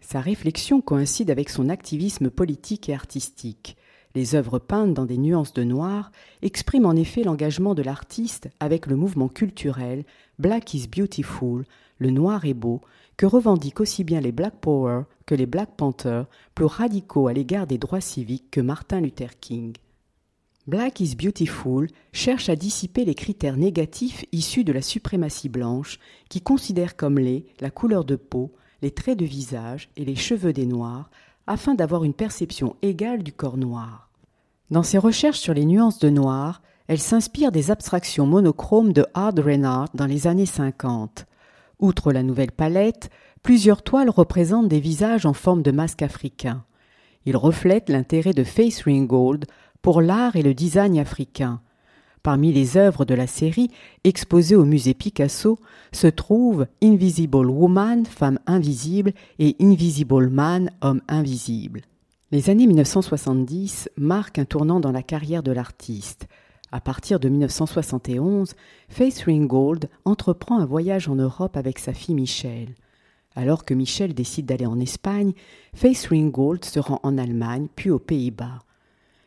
Sa 0.00 0.20
réflexion 0.20 0.80
coïncide 0.80 1.30
avec 1.30 1.50
son 1.50 1.68
activisme 1.68 2.30
politique 2.30 2.88
et 2.88 2.94
artistique. 2.94 3.76
Les 4.14 4.34
œuvres 4.34 4.58
peintes 4.58 4.94
dans 4.94 5.04
des 5.04 5.18
nuances 5.18 5.52
de 5.52 5.64
noir 5.64 6.10
expriment 6.42 6.86
en 6.86 6.96
effet 6.96 7.22
l'engagement 7.22 7.74
de 7.74 7.82
l'artiste 7.82 8.48
avec 8.60 8.86
le 8.86 8.96
mouvement 8.96 9.28
culturel 9.28 10.04
Black 10.38 10.74
is 10.74 10.88
Beautiful, 10.88 11.64
le 11.98 12.10
noir 12.10 12.44
est 12.44 12.54
beau, 12.54 12.80
que 13.16 13.26
revendiquent 13.26 13.80
aussi 13.80 14.04
bien 14.04 14.20
les 14.20 14.32
Black 14.32 14.54
Power 14.60 15.02
que 15.26 15.34
les 15.34 15.46
Black 15.46 15.76
Panthers, 15.76 16.26
plus 16.54 16.64
radicaux 16.64 17.28
à 17.28 17.34
l'égard 17.34 17.66
des 17.66 17.76
droits 17.76 18.00
civiques 18.00 18.50
que 18.50 18.62
Martin 18.62 19.00
Luther 19.00 19.38
King. 19.38 19.74
Black 20.66 21.00
is 21.00 21.16
Beautiful 21.16 21.88
cherche 22.12 22.48
à 22.48 22.56
dissiper 22.56 23.04
les 23.04 23.14
critères 23.14 23.56
négatifs 23.56 24.24
issus 24.32 24.64
de 24.64 24.72
la 24.72 24.82
suprématie 24.82 25.48
blanche 25.48 25.98
qui 26.28 26.40
considère 26.40 26.96
comme 26.96 27.18
laid 27.18 27.46
la 27.60 27.70
couleur 27.70 28.04
de 28.04 28.16
peau, 28.16 28.52
les 28.80 28.90
traits 28.90 29.18
de 29.18 29.24
visage 29.24 29.90
et 29.96 30.04
les 30.04 30.16
cheveux 30.16 30.52
des 30.52 30.66
Noirs 30.66 31.10
afin 31.48 31.74
d'avoir 31.74 32.04
une 32.04 32.14
perception 32.14 32.76
égale 32.82 33.22
du 33.24 33.32
corps 33.32 33.56
noir. 33.56 34.10
Dans 34.70 34.82
ses 34.82 34.98
recherches 34.98 35.38
sur 35.38 35.54
les 35.54 35.64
nuances 35.64 35.98
de 35.98 36.10
noir, 36.10 36.62
elle 36.86 36.98
s'inspire 36.98 37.50
des 37.50 37.70
abstractions 37.70 38.26
monochromes 38.26 38.92
de 38.92 39.06
Hard 39.14 39.38
Reinhardt 39.38 39.90
dans 39.94 40.06
les 40.06 40.26
années 40.26 40.46
50. 40.46 41.26
Outre 41.80 42.12
la 42.12 42.22
nouvelle 42.22 42.52
palette, 42.52 43.10
plusieurs 43.42 43.82
toiles 43.82 44.10
représentent 44.10 44.68
des 44.68 44.80
visages 44.80 45.26
en 45.26 45.32
forme 45.32 45.62
de 45.62 45.70
masque 45.70 46.02
africain. 46.02 46.64
Ils 47.24 47.36
reflètent 47.36 47.88
l'intérêt 47.88 48.32
de 48.32 48.44
Face 48.44 48.82
Ringgold 48.82 49.46
pour 49.82 50.00
l'art 50.00 50.36
et 50.36 50.42
le 50.42 50.54
design 50.54 50.98
africain, 50.98 51.60
Parmi 52.22 52.52
les 52.52 52.76
œuvres 52.76 53.04
de 53.04 53.14
la 53.14 53.26
série 53.26 53.70
exposées 54.04 54.56
au 54.56 54.64
musée 54.64 54.94
Picasso 54.94 55.58
se 55.92 56.06
trouvent 56.06 56.66
Invisible 56.82 57.50
Woman, 57.50 58.06
femme 58.06 58.38
invisible, 58.46 59.12
et 59.38 59.56
Invisible 59.60 60.28
Man, 60.28 60.70
homme 60.80 61.00
invisible. 61.08 61.82
Les 62.30 62.50
années 62.50 62.66
1970 62.66 63.88
marquent 63.96 64.38
un 64.38 64.44
tournant 64.44 64.80
dans 64.80 64.92
la 64.92 65.02
carrière 65.02 65.42
de 65.42 65.52
l'artiste. 65.52 66.26
À 66.70 66.80
partir 66.80 67.18
de 67.18 67.30
1971, 67.30 68.54
Faith 68.88 69.22
Ringgold 69.26 69.88
entreprend 70.04 70.58
un 70.58 70.66
voyage 70.66 71.08
en 71.08 71.14
Europe 71.14 71.56
avec 71.56 71.78
sa 71.78 71.94
fille 71.94 72.14
Michelle. 72.14 72.74
Alors 73.34 73.64
que 73.64 73.72
Michelle 73.72 74.12
décide 74.12 74.46
d'aller 74.46 74.66
en 74.66 74.80
Espagne, 74.80 75.32
Faith 75.72 76.08
Ringgold 76.10 76.64
se 76.64 76.80
rend 76.80 77.00
en 77.02 77.16
Allemagne 77.16 77.68
puis 77.74 77.88
aux 77.88 77.98
Pays-Bas. 77.98 78.58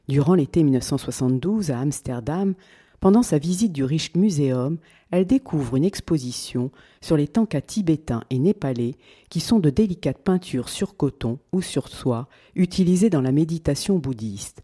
Durant 0.08 0.36
l'été 0.36 0.62
1972, 0.62 1.72
à 1.72 1.80
Amsterdam, 1.80 2.54
pendant 3.02 3.24
sa 3.24 3.40
visite 3.40 3.74
du 3.74 3.84
Riche 3.84 4.14
Museum, 4.16 4.78
elle 5.10 5.26
découvre 5.26 5.76
une 5.76 5.84
exposition 5.84 6.72
sur 7.02 7.18
les 7.18 7.28
tankas 7.28 7.62
tibétains 7.62 8.24
et 8.30 8.38
népalais 8.38 8.94
qui 9.30 9.40
sont 9.40 9.58
de 9.58 9.72
délicates 9.72 10.20
peintures 10.20 10.70
sur 10.70 10.96
coton 10.96 11.40
ou 11.52 11.64
sur 11.64 11.88
soie 11.88 12.30
utilisées 12.56 13.10
dans 13.10 13.22
la 13.22 13.32
méditation 13.32 13.98
bouddhiste. 13.98 14.62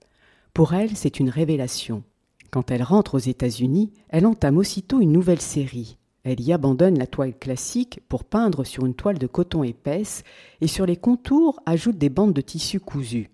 Pour 0.53 0.75
elle, 0.75 0.95
c'est 0.95 1.19
une 1.19 1.31
révélation. 1.31 2.03
Quand 2.51 2.69
elle 2.69 2.83
rentre 2.83 3.15
aux 3.15 3.19
États-Unis, 3.19 3.91
elle 4.09 4.27
entame 4.27 4.59
aussitôt 4.59 5.01
une 5.01 5.11
nouvelle 5.11 5.41
série. 5.41 5.97
Elle 6.23 6.41
y 6.41 6.53
abandonne 6.53 6.99
la 6.99 7.07
toile 7.07 7.35
classique 7.35 8.01
pour 8.07 8.23
peindre 8.23 8.63
sur 8.63 8.85
une 8.85 8.93
toile 8.93 9.17
de 9.17 9.27
coton 9.27 9.63
épaisse 9.63 10.23
et 10.61 10.67
sur 10.67 10.85
les 10.85 10.97
contours 10.97 11.59
ajoute 11.65 11.97
des 11.97 12.09
bandes 12.09 12.33
de 12.33 12.41
tissu 12.41 12.79
cousu. 12.79 13.31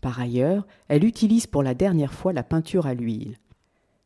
Par 0.00 0.18
ailleurs, 0.18 0.66
elle 0.88 1.04
utilise 1.04 1.46
pour 1.46 1.62
la 1.62 1.74
dernière 1.74 2.14
fois 2.14 2.32
la 2.32 2.42
peinture 2.42 2.86
à 2.86 2.94
l'huile. 2.94 3.36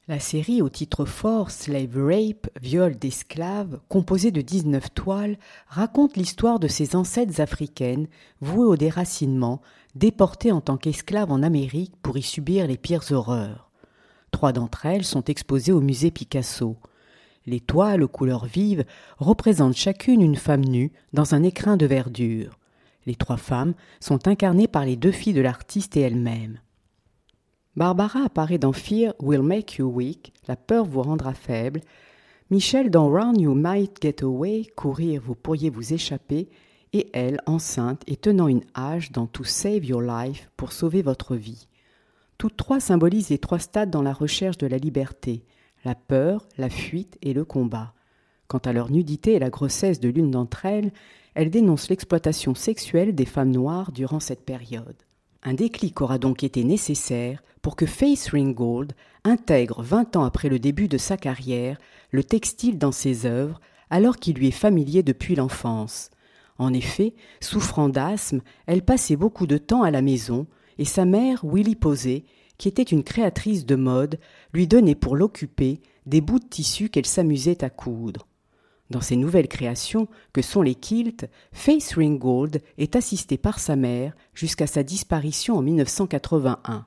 La 0.07 0.21
série 0.21 0.61
au 0.61 0.69
titre 0.69 1.07
fort 1.07 1.51
Slave 1.51 1.97
Rape, 1.97 2.51
viol 2.61 2.95
d'esclaves, 2.95 3.81
composée 3.89 4.31
de 4.33 4.43
19 4.43 4.93
toiles, 4.93 5.39
raconte 5.67 6.19
l'histoire 6.19 6.61
de 6.61 6.69
ces 6.69 6.95
ancêtres 6.95 7.41
africaines 7.41 8.07
vouées 8.43 8.67
au 8.67 8.77
déracinement, 8.77 9.63
déportées 9.95 10.53
en 10.53 10.61
tant 10.61 10.77
qu'esclaves 10.77 11.33
en 11.33 11.43
Amérique 11.43 11.95
pour 12.03 12.19
y 12.19 12.23
subir 12.23 12.67
les 12.67 12.77
pires 12.77 13.13
horreurs. 13.13 13.71
Trois 14.31 14.53
d'entre 14.53 14.85
elles 14.85 15.07
sont 15.07 15.25
exposées 15.25 15.73
au 15.73 15.81
musée 15.81 16.11
Picasso. 16.11 16.77
Les 17.47 17.61
toiles 17.61 18.03
aux 18.03 18.09
couleurs 18.09 18.45
vives 18.45 18.85
représentent 19.17 19.75
chacune 19.75 20.21
une 20.21 20.37
femme 20.37 20.67
nue 20.67 20.93
dans 21.15 21.35
un 21.35 21.43
écrin 21.43 21.79
de 21.79 21.87
verdure. 21.87 22.59
Les 23.07 23.15
trois 23.15 23.39
femmes 23.39 23.73
sont 24.01 24.29
incarnées 24.29 24.69
par 24.69 24.85
les 24.85 24.97
deux 24.97 25.13
filles 25.13 25.33
de 25.33 25.41
l'artiste 25.41 25.97
et 25.97 26.03
elle-même. 26.03 26.59
Barbara 27.77 28.21
apparaît 28.25 28.59
dans 28.59 28.73
Fear 28.73 29.15
Will 29.21 29.43
Make 29.43 29.77
You 29.77 29.91
Weak, 29.91 30.33
La 30.47 30.57
peur 30.57 30.85
vous 30.85 31.03
rendra 31.03 31.35
faible. 31.35 31.81
Michel 32.51 32.91
dans 32.91 33.11
Run 33.11 33.35
You 33.35 33.55
Might 33.55 33.99
Get 34.01 34.23
Away, 34.23 34.67
Courir 34.77 35.23
vous 35.25 35.35
pourriez 35.35 35.71
vous 35.71 35.93
échapper. 35.93 36.49
Et 36.93 37.11
elle, 37.13 37.41
enceinte 37.47 38.03
et 38.07 38.17
tenant 38.17 38.47
une 38.47 38.65
hache 38.75 39.11
dans 39.11 39.27
To 39.27 39.43
Save 39.43 39.85
Your 39.85 40.03
Life, 40.03 40.49
pour 40.57 40.71
sauver 40.71 41.03
votre 41.03 41.35
vie. 41.35 41.67
Toutes 42.39 42.57
trois 42.57 42.79
symbolisent 42.79 43.31
les 43.31 43.39
trois 43.39 43.59
stades 43.59 43.91
dans 43.91 44.03
la 44.03 44.13
recherche 44.13 44.59
de 44.59 44.67
la 44.67 44.79
liberté 44.79 45.45
la 45.85 45.95
peur, 45.95 46.47
la 46.57 46.71
fuite 46.71 47.19
et 47.23 47.35
le 47.35 47.45
combat. 47.45 47.93
Quant 48.49 48.59
à 48.59 48.73
leur 48.73 48.91
nudité 48.91 49.35
et 49.35 49.39
la 49.39 49.51
grossesse 49.51 50.01
de 50.01 50.09
l'une 50.09 50.31
d'entre 50.31 50.67
elles, 50.67 50.93
elles 51.35 51.51
dénoncent 51.51 51.89
l'exploitation 51.89 52.55
sexuelle 52.55 53.15
des 53.15 53.27
femmes 53.27 53.51
noires 53.51 53.93
durant 53.93 54.21
cette 54.21 54.45
période. 54.45 54.97
Un 55.45 55.53
déclic 55.53 56.01
aura 56.01 56.19
donc 56.19 56.43
été 56.43 56.65
nécessaire 56.65 57.43
pour 57.61 57.77
que 57.77 57.85
Face 57.85 58.31
Ringgold 58.31 58.95
intègre, 59.25 59.83
vingt 59.83 60.17
ans 60.17 60.25
après 60.25 60.49
le 60.49 60.59
début 60.59 60.89
de 60.89 60.97
sa 60.97 61.19
carrière, 61.19 61.79
le 62.11 62.25
textile 62.25 62.79
dans 62.79 62.93
ses 62.93 63.27
œuvres, 63.27 63.61
alors 63.91 64.17
qu'il 64.17 64.37
lui 64.37 64.49
est 64.49 64.53
familier 64.53 65.03
depuis 65.03 65.35
l'enfance. 65.35 66.11
En 66.59 66.73
effet, 66.73 67.15
souffrant 67.41 67.91
d'asthme, 67.91 68.41
elle 68.67 68.83
passait 68.83 69.17
beaucoup 69.17 69.47
de 69.47 69.59
temps 69.59 69.83
à 69.83 69.91
la 69.91 70.03
maison, 70.03 70.47
et 70.79 70.85
sa 70.87 71.05
mère, 71.05 71.45
Willy 71.45 71.77
Posey, 71.77 72.25
qui 72.57 72.69
était 72.69 72.83
une 72.83 73.05
créatrice 73.05 73.67
de 73.67 73.77
mode, 73.77 74.19
lui 74.55 74.67
donnait 74.67 74.95
pour 74.95 75.15
l'occuper 75.15 75.81
des 76.07 76.21
bouts 76.21 76.39
de 76.39 76.49
tissu 76.49 76.89
qu'elle 76.89 77.07
s'amusait 77.07 77.65
à 77.65 77.71
coudre. 77.71 78.27
Dans 78.95 79.01
ces 79.01 79.17
nouvelles 79.17 79.49
créations, 79.49 80.07
que 80.33 80.41
sont 80.41 80.63
les 80.63 80.77
kilts, 80.77 81.27
Face 81.51 81.95
Ringgold 81.97 82.63
est 82.79 82.95
assistée 82.95 83.39
par 83.39 83.59
sa 83.59 83.75
mère 83.75 84.15
jusqu'à 84.35 84.69
sa 84.69 84.85
disparition 84.85 85.57
en 85.57 85.63
1981. 85.63 86.87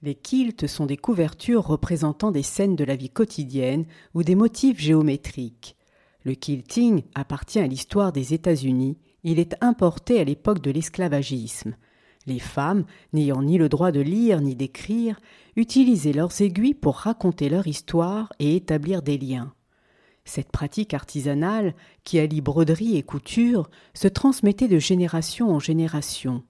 Les 0.00 0.14
kilts 0.14 0.66
sont 0.66 0.86
des 0.86 0.96
couvertures 0.96 1.66
représentant 1.66 2.30
des 2.30 2.42
scènes 2.42 2.74
de 2.74 2.84
la 2.84 2.96
vie 2.96 3.10
quotidienne 3.10 3.84
ou 4.14 4.22
des 4.22 4.34
motifs 4.34 4.80
géométriques. 4.80 5.76
Le 6.24 6.32
quilting 6.32 7.02
appartient 7.14 7.60
à 7.60 7.66
l'histoire 7.66 8.12
des 8.12 8.32
États-Unis. 8.32 8.96
Il 9.22 9.38
est 9.38 9.62
importé 9.62 10.18
à 10.18 10.24
l'époque 10.24 10.62
de 10.62 10.70
l'esclavagisme. 10.70 11.76
Les 12.26 12.38
femmes, 12.38 12.86
n'ayant 13.12 13.42
ni 13.42 13.58
le 13.58 13.68
droit 13.68 13.92
de 13.92 14.00
lire 14.00 14.40
ni 14.40 14.56
d'écrire, 14.56 15.20
utilisaient 15.54 16.14
leurs 16.14 16.40
aiguilles 16.40 16.72
pour 16.72 16.96
raconter 16.96 17.50
leur 17.50 17.66
histoire 17.66 18.32
et 18.38 18.56
établir 18.56 19.02
des 19.02 19.18
liens. 19.18 19.52
Cette 20.26 20.50
pratique 20.50 20.92
artisanale, 20.92 21.72
qui 22.02 22.18
allie 22.18 22.40
broderie 22.40 22.96
et 22.96 23.02
couture, 23.04 23.70
se 23.94 24.08
transmettait 24.08 24.66
de 24.66 24.80
génération 24.80 25.50
en 25.50 25.60
génération. 25.60 26.42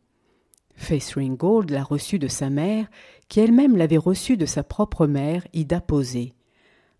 Face 0.74 1.14
Ringgold 1.14 1.70
l'a 1.70 1.84
reçue 1.84 2.18
de 2.18 2.26
sa 2.26 2.48
mère, 2.48 2.86
qui 3.28 3.38
elle-même 3.40 3.76
l'avait 3.76 3.98
reçue 3.98 4.38
de 4.38 4.46
sa 4.46 4.62
propre 4.62 5.06
mère, 5.06 5.46
Ida 5.52 5.82
Posey. 5.82 6.32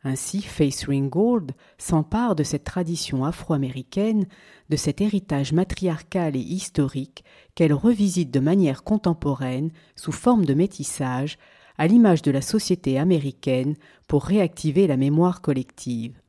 Ainsi, 0.05 0.43
Face 0.43 0.85
Ringgold 0.85 1.53
s'empare 1.79 2.37
de 2.37 2.43
cette 2.43 2.65
tradition 2.65 3.25
afro-américaine, 3.25 4.27
de 4.69 4.77
cet 4.77 5.01
héritage 5.01 5.55
matriarcal 5.55 6.37
et 6.37 6.41
historique 6.41 7.25
qu'elle 7.55 7.73
revisite 7.73 8.31
de 8.31 8.41
manière 8.41 8.85
contemporaine 8.85 9.71
sous 9.97 10.13
forme 10.13 10.45
de 10.45 10.55
métissage, 10.55 11.39
à 11.79 11.87
l'image 11.87 12.21
de 12.21 12.31
la 12.31 12.43
société 12.43 12.99
américaine, 12.99 13.77
pour 14.09 14.25
réactiver 14.25 14.87
la 14.87 14.99
mémoire 14.99 15.41
collective. 15.41 16.21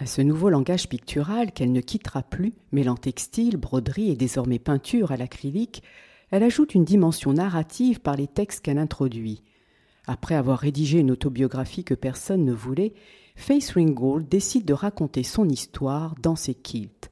À 0.00 0.06
ce 0.06 0.22
nouveau 0.22 0.48
langage 0.48 0.88
pictural 0.88 1.50
qu'elle 1.50 1.72
ne 1.72 1.80
quittera 1.80 2.22
plus, 2.22 2.54
mêlant 2.70 2.94
textile, 2.94 3.56
broderie 3.56 4.10
et 4.10 4.16
désormais 4.16 4.60
peinture 4.60 5.10
à 5.10 5.16
l'acrylique, 5.16 5.82
elle 6.30 6.44
ajoute 6.44 6.74
une 6.74 6.84
dimension 6.84 7.32
narrative 7.32 8.00
par 8.00 8.14
les 8.14 8.28
textes 8.28 8.64
qu'elle 8.64 8.78
introduit. 8.78 9.42
Après 10.06 10.36
avoir 10.36 10.60
rédigé 10.60 11.00
une 11.00 11.10
autobiographie 11.10 11.82
que 11.82 11.94
personne 11.94 12.44
ne 12.44 12.52
voulait, 12.52 12.94
Face 13.34 13.72
Ringgold 13.72 14.28
décide 14.28 14.64
de 14.64 14.72
raconter 14.72 15.24
son 15.24 15.48
histoire 15.48 16.14
dans 16.22 16.36
ses 16.36 16.54
kilts. 16.54 17.10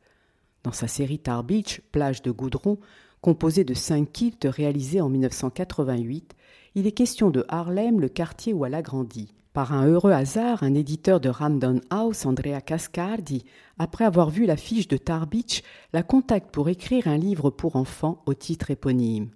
Dans 0.63 0.73
sa 0.73 0.87
série 0.87 1.19
Tar 1.19 1.43
Beach, 1.43 1.83
Plage 1.93 2.23
de 2.23 2.31
goudron, 2.31 2.79
composée 3.21 3.65
de 3.65 3.75
cinq 3.75 4.13
kilts 4.13 4.47
réalisés 4.49 5.01
en 5.01 5.09
1988, 5.09 6.35
il 6.77 6.87
est 6.87 6.93
question 6.93 7.31
de 7.31 7.45
Harlem, 7.49 8.01
le 8.01 8.09
quartier 8.09 8.53
où 8.53 8.65
elle 8.65 8.75
a 8.75 8.83
grandi. 8.83 9.36
Par 9.57 9.73
un 9.73 9.87
heureux 9.87 10.13
hasard, 10.13 10.63
un 10.63 10.75
éditeur 10.75 11.19
de 11.19 11.31
Ramdon 11.31 11.81
House, 11.89 12.27
Andrea 12.27 12.61
Cascardi, 12.61 13.47
après 13.79 14.05
avoir 14.05 14.29
vu 14.29 14.45
l'affiche 14.45 14.87
de 14.87 14.99
Tar 14.99 15.27
Beach, 15.27 15.63
la 15.95 16.03
contacte 16.03 16.51
pour 16.51 16.69
écrire 16.69 17.09
un 17.09 17.17
livre 17.17 17.49
pour 17.49 17.77
enfants 17.77 18.23
au 18.27 18.35
titre 18.35 18.71
éponyme. 18.71 19.31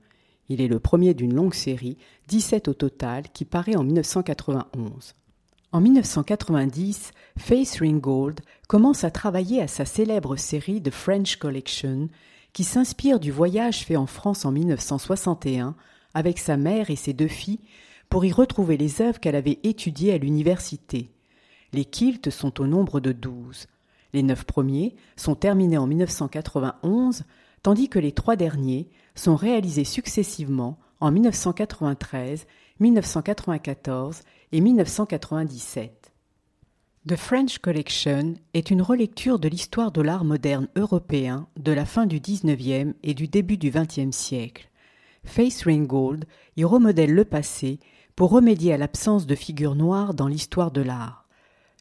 Il 0.50 0.60
est 0.60 0.68
le 0.68 0.78
premier 0.78 1.14
d'une 1.14 1.32
longue 1.32 1.54
série, 1.54 1.96
17 2.28 2.68
au 2.68 2.74
total, 2.74 3.30
qui 3.32 3.46
paraît 3.46 3.76
en 3.76 3.82
1991. 3.82 5.14
En 5.72 5.80
1990, 5.80 7.12
Face 7.38 7.80
Ringgold 7.80 8.40
commence 8.68 9.04
à 9.04 9.10
travailler 9.10 9.62
à 9.62 9.68
sa 9.68 9.86
célèbre 9.86 10.36
série 10.36 10.82
The 10.82 10.90
French 10.90 11.36
Collection, 11.36 12.10
qui 12.52 12.64
s'inspire 12.64 13.20
du 13.20 13.32
voyage 13.32 13.86
fait 13.86 13.96
en 13.96 14.04
France 14.04 14.44
en 14.44 14.52
1961 14.52 15.74
avec 16.12 16.38
sa 16.38 16.58
mère 16.58 16.90
et 16.90 16.96
ses 16.96 17.14
deux 17.14 17.26
filles 17.26 17.60
pour 18.10 18.24
y 18.24 18.32
retrouver 18.32 18.76
les 18.76 19.00
œuvres 19.00 19.20
qu'elle 19.20 19.36
avait 19.36 19.60
étudiées 19.62 20.12
à 20.12 20.18
l'université. 20.18 21.10
Les 21.72 21.84
kilts 21.84 22.28
sont 22.28 22.60
au 22.60 22.66
nombre 22.66 23.00
de 23.00 23.12
douze. 23.12 23.68
Les 24.12 24.24
neuf 24.24 24.44
premiers 24.44 24.96
sont 25.16 25.36
terminés 25.36 25.78
en 25.78 25.86
1991, 25.86 27.22
tandis 27.62 27.88
que 27.88 28.00
les 28.00 28.12
trois 28.12 28.34
derniers 28.34 28.88
sont 29.14 29.36
réalisés 29.36 29.84
successivement 29.84 30.78
en 30.98 31.12
1993, 31.12 32.46
1994 32.80 34.22
et 34.52 34.60
1997. 34.60 36.12
The 37.08 37.16
French 37.16 37.58
Collection 37.58 38.34
est 38.52 38.70
une 38.70 38.82
relecture 38.82 39.38
de 39.38 39.48
l'histoire 39.48 39.92
de 39.92 40.02
l'art 40.02 40.24
moderne 40.24 40.68
européen 40.76 41.46
de 41.56 41.72
la 41.72 41.86
fin 41.86 42.06
du 42.06 42.20
XIXe 42.20 42.94
et 43.02 43.14
du 43.14 43.28
début 43.28 43.56
du 43.56 43.70
XXe 43.70 44.14
siècle. 44.14 44.68
Face 45.24 45.62
Ringgold 45.62 46.24
y 46.56 46.64
remodèle 46.64 47.14
le 47.14 47.24
passé 47.24 47.78
pour 48.20 48.32
remédier 48.32 48.74
à 48.74 48.76
l'absence 48.76 49.26
de 49.26 49.34
figures 49.34 49.74
noires 49.74 50.12
dans 50.12 50.26
l'histoire 50.26 50.70
de 50.70 50.82
l'art. 50.82 51.26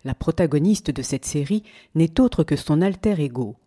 La 0.05 0.15
protagoniste 0.15 0.89
de 0.89 1.01
cette 1.01 1.25
série 1.25 1.63
n'est 1.95 2.21
autre 2.21 2.45
que 2.45 2.55
son 2.55 2.81
alter 2.81 3.19
ego. 3.19 3.57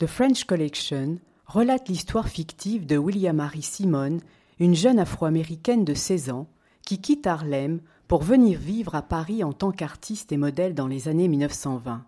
The 0.00 0.06
French 0.06 0.44
Collection 0.44 1.16
relate 1.46 1.88
l'histoire 1.88 2.28
fictive 2.28 2.84
de 2.84 2.98
William 2.98 3.36
Marie 3.36 3.62
Simon, 3.62 4.18
une 4.58 4.74
jeune 4.74 4.98
afro-américaine 4.98 5.86
de 5.86 5.94
16 5.94 6.28
ans 6.28 6.46
qui 6.84 7.00
quitte 7.00 7.26
Harlem 7.26 7.80
pour 8.06 8.22
venir 8.22 8.58
vivre 8.58 8.94
à 8.94 9.00
Paris 9.00 9.42
en 9.42 9.54
tant 9.54 9.72
qu'artiste 9.72 10.30
et 10.30 10.36
modèle 10.36 10.74
dans 10.74 10.88
les 10.88 11.08
années 11.08 11.26
1920. 11.26 12.04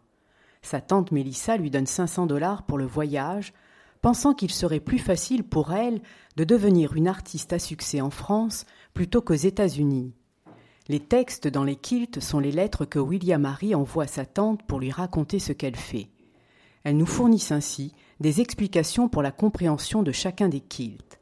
Sa 0.61 0.83
tante 0.83 1.11
Mélissa 1.11 1.57
lui 1.57 1.71
donne 1.71 1.87
500 1.87 2.27
dollars 2.27 2.65
pour 2.65 2.77
le 2.77 2.85
voyage, 2.85 3.55
pensant 4.03 4.35
qu'il 4.35 4.51
serait 4.51 4.81
plus 4.81 4.99
facile 4.99 5.45
pour 5.45 5.73
elle 5.73 6.03
de 6.37 6.45
devenir 6.45 6.95
une 6.95 7.09
artiste 7.09 7.53
à 7.53 7.59
succès 7.59 8.01
en 8.01 8.11
France 8.11 8.67
plutôt 8.93 9.23
qu'aux 9.23 9.35
États-Unis. 9.35 10.13
Les 10.89 11.01
textes 11.01 11.47
dans 11.47 11.65
les 11.65 11.77
kilts 11.77 12.21
sont 12.21 12.41
les 12.41 12.51
lettres 12.51 12.85
que 12.85 12.99
William 12.99 13.41
Marie 13.41 13.75
envoie 13.75 14.05
à 14.05 14.09
sa 14.09 14.27
tante 14.27 14.65
pour 14.65 14.81
lui 14.81 14.91
raconter 14.91 15.39
ce 15.39 15.53
qu'elle 15.53 15.77
fait. 15.77 16.09
Elles 16.83 16.97
nous 16.97 17.07
fournissent 17.07 17.53
ainsi 17.53 17.95
des 18.19 18.41
explications 18.41 19.09
pour 19.09 19.23
la 19.23 19.31
compréhension 19.31 20.03
de 20.03 20.11
chacun 20.11 20.49
des 20.49 20.61
kilts. 20.61 21.21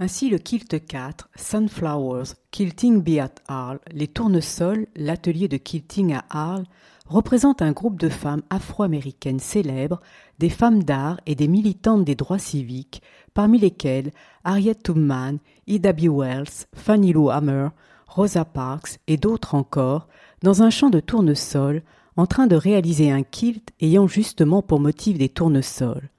Ainsi, 0.00 0.30
le 0.30 0.38
Kilt 0.38 0.86
4, 0.86 1.28
Sunflowers, 1.36 2.34
Quilting 2.50 3.02
Be 3.02 3.18
at 3.18 3.34
Arles, 3.46 3.80
les 3.92 4.08
Tournesols, 4.08 4.86
l'atelier 4.96 5.46
de 5.46 5.58
quilting 5.58 6.14
à 6.14 6.24
Arles, 6.30 6.64
représente 7.10 7.60
un 7.60 7.72
groupe 7.72 8.00
de 8.00 8.08
femmes 8.08 8.42
afro-américaines 8.50 9.40
célèbres, 9.40 10.00
des 10.38 10.48
femmes 10.48 10.84
d'art 10.84 11.20
et 11.26 11.34
des 11.34 11.48
militantes 11.48 12.04
des 12.04 12.14
droits 12.14 12.38
civiques, 12.38 13.02
parmi 13.34 13.58
lesquelles 13.58 14.12
Harriet 14.44 14.76
Tubman, 14.76 15.38
Ida 15.66 15.92
B. 15.92 16.02
Wells, 16.02 16.66
Fannie 16.72 17.12
Lou 17.12 17.28
Hammer, 17.30 17.68
Rosa 18.06 18.44
Parks 18.44 19.00
et 19.08 19.16
d'autres 19.16 19.54
encore, 19.54 20.08
dans 20.42 20.62
un 20.62 20.70
champ 20.70 20.88
de 20.88 21.00
tournesols, 21.00 21.82
en 22.16 22.26
train 22.26 22.46
de 22.46 22.56
réaliser 22.56 23.10
un 23.10 23.22
kilt 23.22 23.70
ayant 23.80 24.06
justement 24.06 24.62
pour 24.62 24.80
motif 24.80 25.18
des 25.18 25.28
tournesols. 25.28 26.10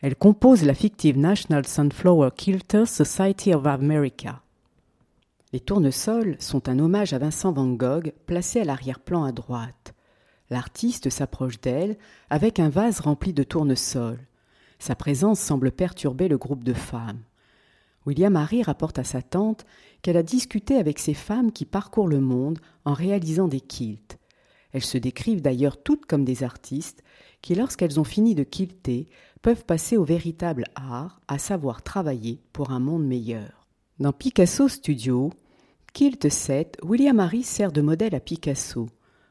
Elle 0.00 0.16
compose 0.16 0.64
la 0.64 0.74
fictive 0.74 1.16
National 1.16 1.66
Sunflower 1.66 2.30
Quilters 2.36 2.88
Society 2.88 3.54
of 3.54 3.66
America. 3.66 4.42
Les 5.52 5.60
tournesols 5.60 6.36
sont 6.40 6.68
un 6.68 6.80
hommage 6.80 7.12
à 7.12 7.18
Vincent 7.18 7.52
Van 7.52 7.68
Gogh 7.68 8.12
placé 8.26 8.60
à 8.60 8.64
l'arrière-plan 8.64 9.22
à 9.22 9.32
droite. 9.32 9.93
L'artiste 10.50 11.10
s'approche 11.10 11.60
d'elle 11.60 11.96
avec 12.30 12.60
un 12.60 12.68
vase 12.68 13.00
rempli 13.00 13.32
de 13.32 13.42
tournesols. 13.42 14.26
Sa 14.78 14.94
présence 14.94 15.40
semble 15.40 15.72
perturber 15.72 16.28
le 16.28 16.38
groupe 16.38 16.64
de 16.64 16.74
femmes. 16.74 17.22
William 18.06 18.36
Harry 18.36 18.62
rapporte 18.62 18.98
à 18.98 19.04
sa 19.04 19.22
tante 19.22 19.64
qu'elle 20.02 20.16
a 20.16 20.22
discuté 20.22 20.76
avec 20.76 20.98
ces 20.98 21.14
femmes 21.14 21.52
qui 21.52 21.64
parcourent 21.64 22.08
le 22.08 22.20
monde 22.20 22.58
en 22.84 22.92
réalisant 22.92 23.48
des 23.48 23.60
quilts. 23.60 24.18
Elles 24.72 24.84
se 24.84 24.98
décrivent 24.98 25.40
d'ailleurs 25.40 25.82
toutes 25.82 26.04
comme 26.04 26.24
des 26.24 26.42
artistes 26.42 27.02
qui, 27.40 27.54
lorsqu'elles 27.54 28.00
ont 28.00 28.04
fini 28.04 28.34
de 28.34 28.42
quilter, 28.42 29.08
peuvent 29.40 29.64
passer 29.64 29.96
au 29.96 30.04
véritable 30.04 30.64
art, 30.74 31.20
à 31.28 31.38
savoir 31.38 31.82
travailler 31.82 32.40
pour 32.52 32.70
un 32.70 32.80
monde 32.80 33.06
meilleur. 33.06 33.66
Dans 34.00 34.12
Picasso 34.12 34.68
Studio, 34.68 35.30
Kilt 35.92 36.28
7, 36.28 36.78
William 36.82 37.20
Harry 37.20 37.44
sert 37.44 37.70
de 37.70 37.80
modèle 37.80 38.14
à 38.14 38.20
Picasso. 38.20 38.88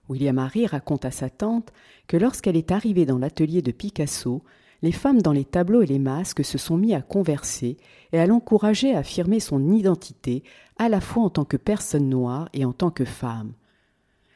William 0.10 0.38
Harry 0.38 0.66
raconte 0.66 1.06
à 1.06 1.12
sa 1.12 1.30
tante 1.30 1.72
que 2.08 2.18
lorsqu'elle 2.18 2.58
est 2.58 2.72
arrivée 2.72 3.06
dans 3.06 3.18
l'atelier 3.18 3.62
de 3.62 3.72
Picasso, 3.72 4.44
les 4.82 4.92
femmes 4.92 5.22
dans 5.22 5.32
les 5.32 5.46
tableaux 5.46 5.82
et 5.82 5.86
les 5.88 6.00
masques 6.00 6.44
se 6.44 6.58
sont 6.58 6.78
mis 6.78 6.94
à 6.94 7.02
converser 7.02 7.78
et 8.12 8.20
à 8.20 8.26
l'encourager 8.26 8.94
à 8.94 9.00
affirmer 9.00 9.40
son 9.40 9.72
identité 9.72 10.44
à 10.78 10.90
la 10.90 11.00
fois 11.00 11.24
en 11.24 11.30
tant 11.30 11.46
que 11.46 11.58
personne 11.58 12.10
noire 12.10 12.50
et 12.54 12.66
en 12.66 12.74
tant 12.74 12.92
que 12.92 13.06
femme. 13.06 13.54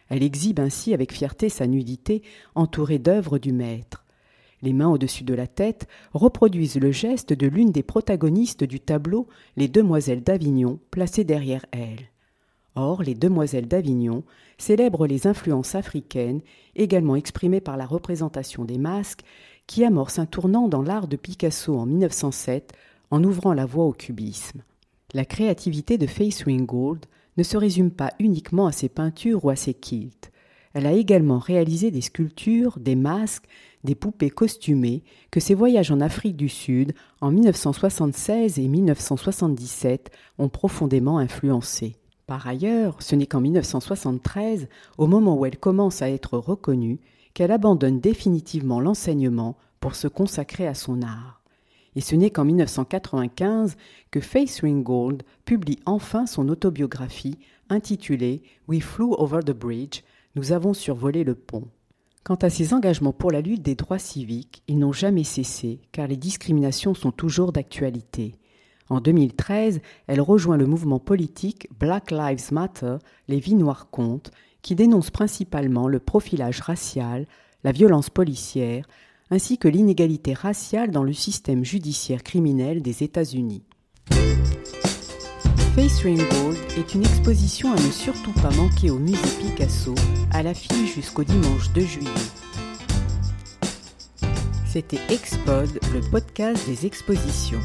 Elle 0.10 0.24
exhibe 0.24 0.62
ainsi 0.62 0.94
avec 0.94 1.12
fierté 1.12 1.50
sa 1.50 1.68
nudité 1.68 2.22
entourée 2.56 3.00
d'œuvres 3.00 3.40
du 3.40 3.52
maître 3.52 4.06
les 4.62 4.74
mains 4.74 4.90
au-dessus 4.90 5.24
de 5.24 5.34
la 5.34 5.48
tête, 5.48 5.88
reproduisent 6.14 6.80
le 6.80 6.92
geste 6.92 7.34
de 7.34 7.48
l'une 7.48 7.72
des 7.72 7.84
protagonistes 7.84 8.64
du 8.64 8.80
tableau 8.80 9.28
Les 9.56 9.68
Demoiselles 9.68 10.24
d'Avignon, 10.24 10.80
placées 10.92 11.24
derrière 11.24 11.66
elle. 11.72 12.10
Or, 12.80 13.02
les 13.02 13.16
Demoiselles 13.16 13.68
d'Avignon 13.68 14.24
célèbrent 14.60 15.08
les 15.08 15.26
influences 15.26 15.74
africaines, 15.74 16.42
également 16.76 17.16
exprimées 17.16 17.60
par 17.60 17.76
la 17.76 17.88
représentation 17.88 18.66
des 18.66 18.78
masques, 18.78 19.24
qui 19.66 19.84
amorce 19.84 20.20
un 20.20 20.28
tournant 20.28 20.68
dans 20.68 20.84
l'art 20.84 21.08
de 21.08 21.16
Picasso 21.16 21.76
en 21.76 21.88
1907 21.88 22.74
en 23.10 23.24
ouvrant 23.24 23.54
la 23.54 23.66
voie 23.66 23.86
au 23.86 23.94
cubisme. 23.94 24.62
La 25.16 25.26
créativité 25.26 25.98
de 25.98 26.06
Face 26.06 26.44
Ringgold 26.44 27.08
ne 27.38 27.44
se 27.44 27.58
résume 27.58 27.90
pas 27.90 28.14
uniquement 28.20 28.68
à 28.68 28.72
ses 28.72 28.90
peintures 28.90 29.44
ou 29.44 29.50
à 29.50 29.56
ses 29.56 29.74
quilts. 29.74 30.32
Elle 30.76 30.86
a 30.86 30.94
également 30.94 31.40
réalisé 31.40 31.90
des 31.90 32.02
sculptures, 32.02 32.78
des 32.80 32.96
masques, 32.96 33.48
des 33.84 33.96
poupées 33.96 34.30
costumées 34.30 35.02
que 35.32 35.40
ses 35.40 35.56
voyages 35.56 35.90
en 35.90 36.00
Afrique 36.00 36.38
du 36.38 36.50
Sud 36.50 36.94
en 37.22 37.32
1976 37.32 38.60
et 38.60 38.68
1977 38.68 40.12
ont 40.38 40.50
profondément 40.50 41.18
influencé. 41.18 41.97
Par 42.28 42.46
ailleurs, 42.46 43.02
ce 43.02 43.16
n'est 43.16 43.26
qu'en 43.26 43.40
1973, 43.40 44.68
au 44.98 45.08
moment 45.08 45.38
où 45.38 45.46
elle 45.46 45.58
commence 45.58 46.02
à 46.02 46.10
être 46.10 46.38
reconnue, 46.38 47.00
qu'elle 47.34 47.54
abandonne 47.54 48.02
définitivement 48.02 48.82
l'enseignement 48.82 49.56
pour 49.80 49.96
se 49.96 50.10
consacrer 50.10 50.68
à 50.68 50.74
son 50.74 51.02
art. 51.02 51.42
Et 51.96 52.02
ce 52.02 52.16
n'est 52.16 52.30
qu'en 52.30 52.44
1995 52.44 53.78
que 54.12 54.20
Faith 54.20 54.60
Ringgold 54.62 55.24
publie 55.46 55.80
enfin 55.86 56.26
son 56.26 56.50
autobiographie 56.50 57.40
intitulée 57.70 58.44
We 58.68 58.82
Flew 58.82 59.14
Over 59.18 59.40
the 59.40 59.58
Bridge, 59.58 60.02
nous 60.36 60.52
avons 60.52 60.74
survolé 60.74 61.24
le 61.24 61.34
pont. 61.34 61.70
Quant 62.26 62.36
à 62.36 62.50
ses 62.50 62.74
engagements 62.74 63.14
pour 63.14 63.32
la 63.32 63.40
lutte 63.40 63.62
des 63.62 63.76
droits 63.76 64.00
civiques, 64.00 64.64
ils 64.68 64.78
n'ont 64.78 64.92
jamais 64.92 65.24
cessé, 65.24 65.80
car 65.94 66.08
les 66.08 66.18
discriminations 66.18 66.94
sont 66.94 67.12
toujours 67.12 67.54
d'actualité. 67.54 68.36
En 68.90 69.02
2013, 69.02 69.82
elle 70.08 70.22
rejoint 70.22 70.58
le 70.58 70.66
mouvement 70.66 71.00
politique 71.00 71.68
Black 71.78 72.12
Lives 72.12 72.52
Matter, 72.52 72.98
les 73.28 73.40
vies 73.40 73.56
noires 73.56 73.90
comptent, 73.90 74.32
qui 74.62 74.76
dénonce 74.76 75.12
principalement 75.12 75.88
le 75.88 76.00
profilage 76.00 76.62
racial, 76.62 77.26
la 77.64 77.72
violence 77.72 78.10
policière, 78.10 78.86
ainsi 79.30 79.58
que 79.58 79.68
l'inégalité 79.68 80.34
raciale 80.34 80.92
dans 80.92 81.04
le 81.04 81.14
système 81.14 81.66
judiciaire 81.66 82.24
criminel 82.24 82.82
des 82.82 83.04
États-Unis. 83.04 83.64
Face 85.76 86.02
Rainbow 86.02 86.54
est 86.78 86.96
une 86.96 87.02
exposition 87.02 87.72
à 87.72 87.76
ne 87.76 87.92
surtout 87.92 88.34
pas 88.34 88.50
manquer 88.56 88.90
au 88.90 88.98
musée 88.98 89.20
Picasso, 89.40 89.94
à 90.32 90.42
la 90.42 90.54
file 90.54 90.88
jusqu'au 90.88 91.24
dimanche 91.24 91.72
2 91.74 91.82
juillet. 91.82 92.10
C'était 94.66 95.00
Expod, 95.10 95.70
le 95.94 96.02
podcast 96.10 96.66
des 96.68 96.86
expositions. 96.86 97.62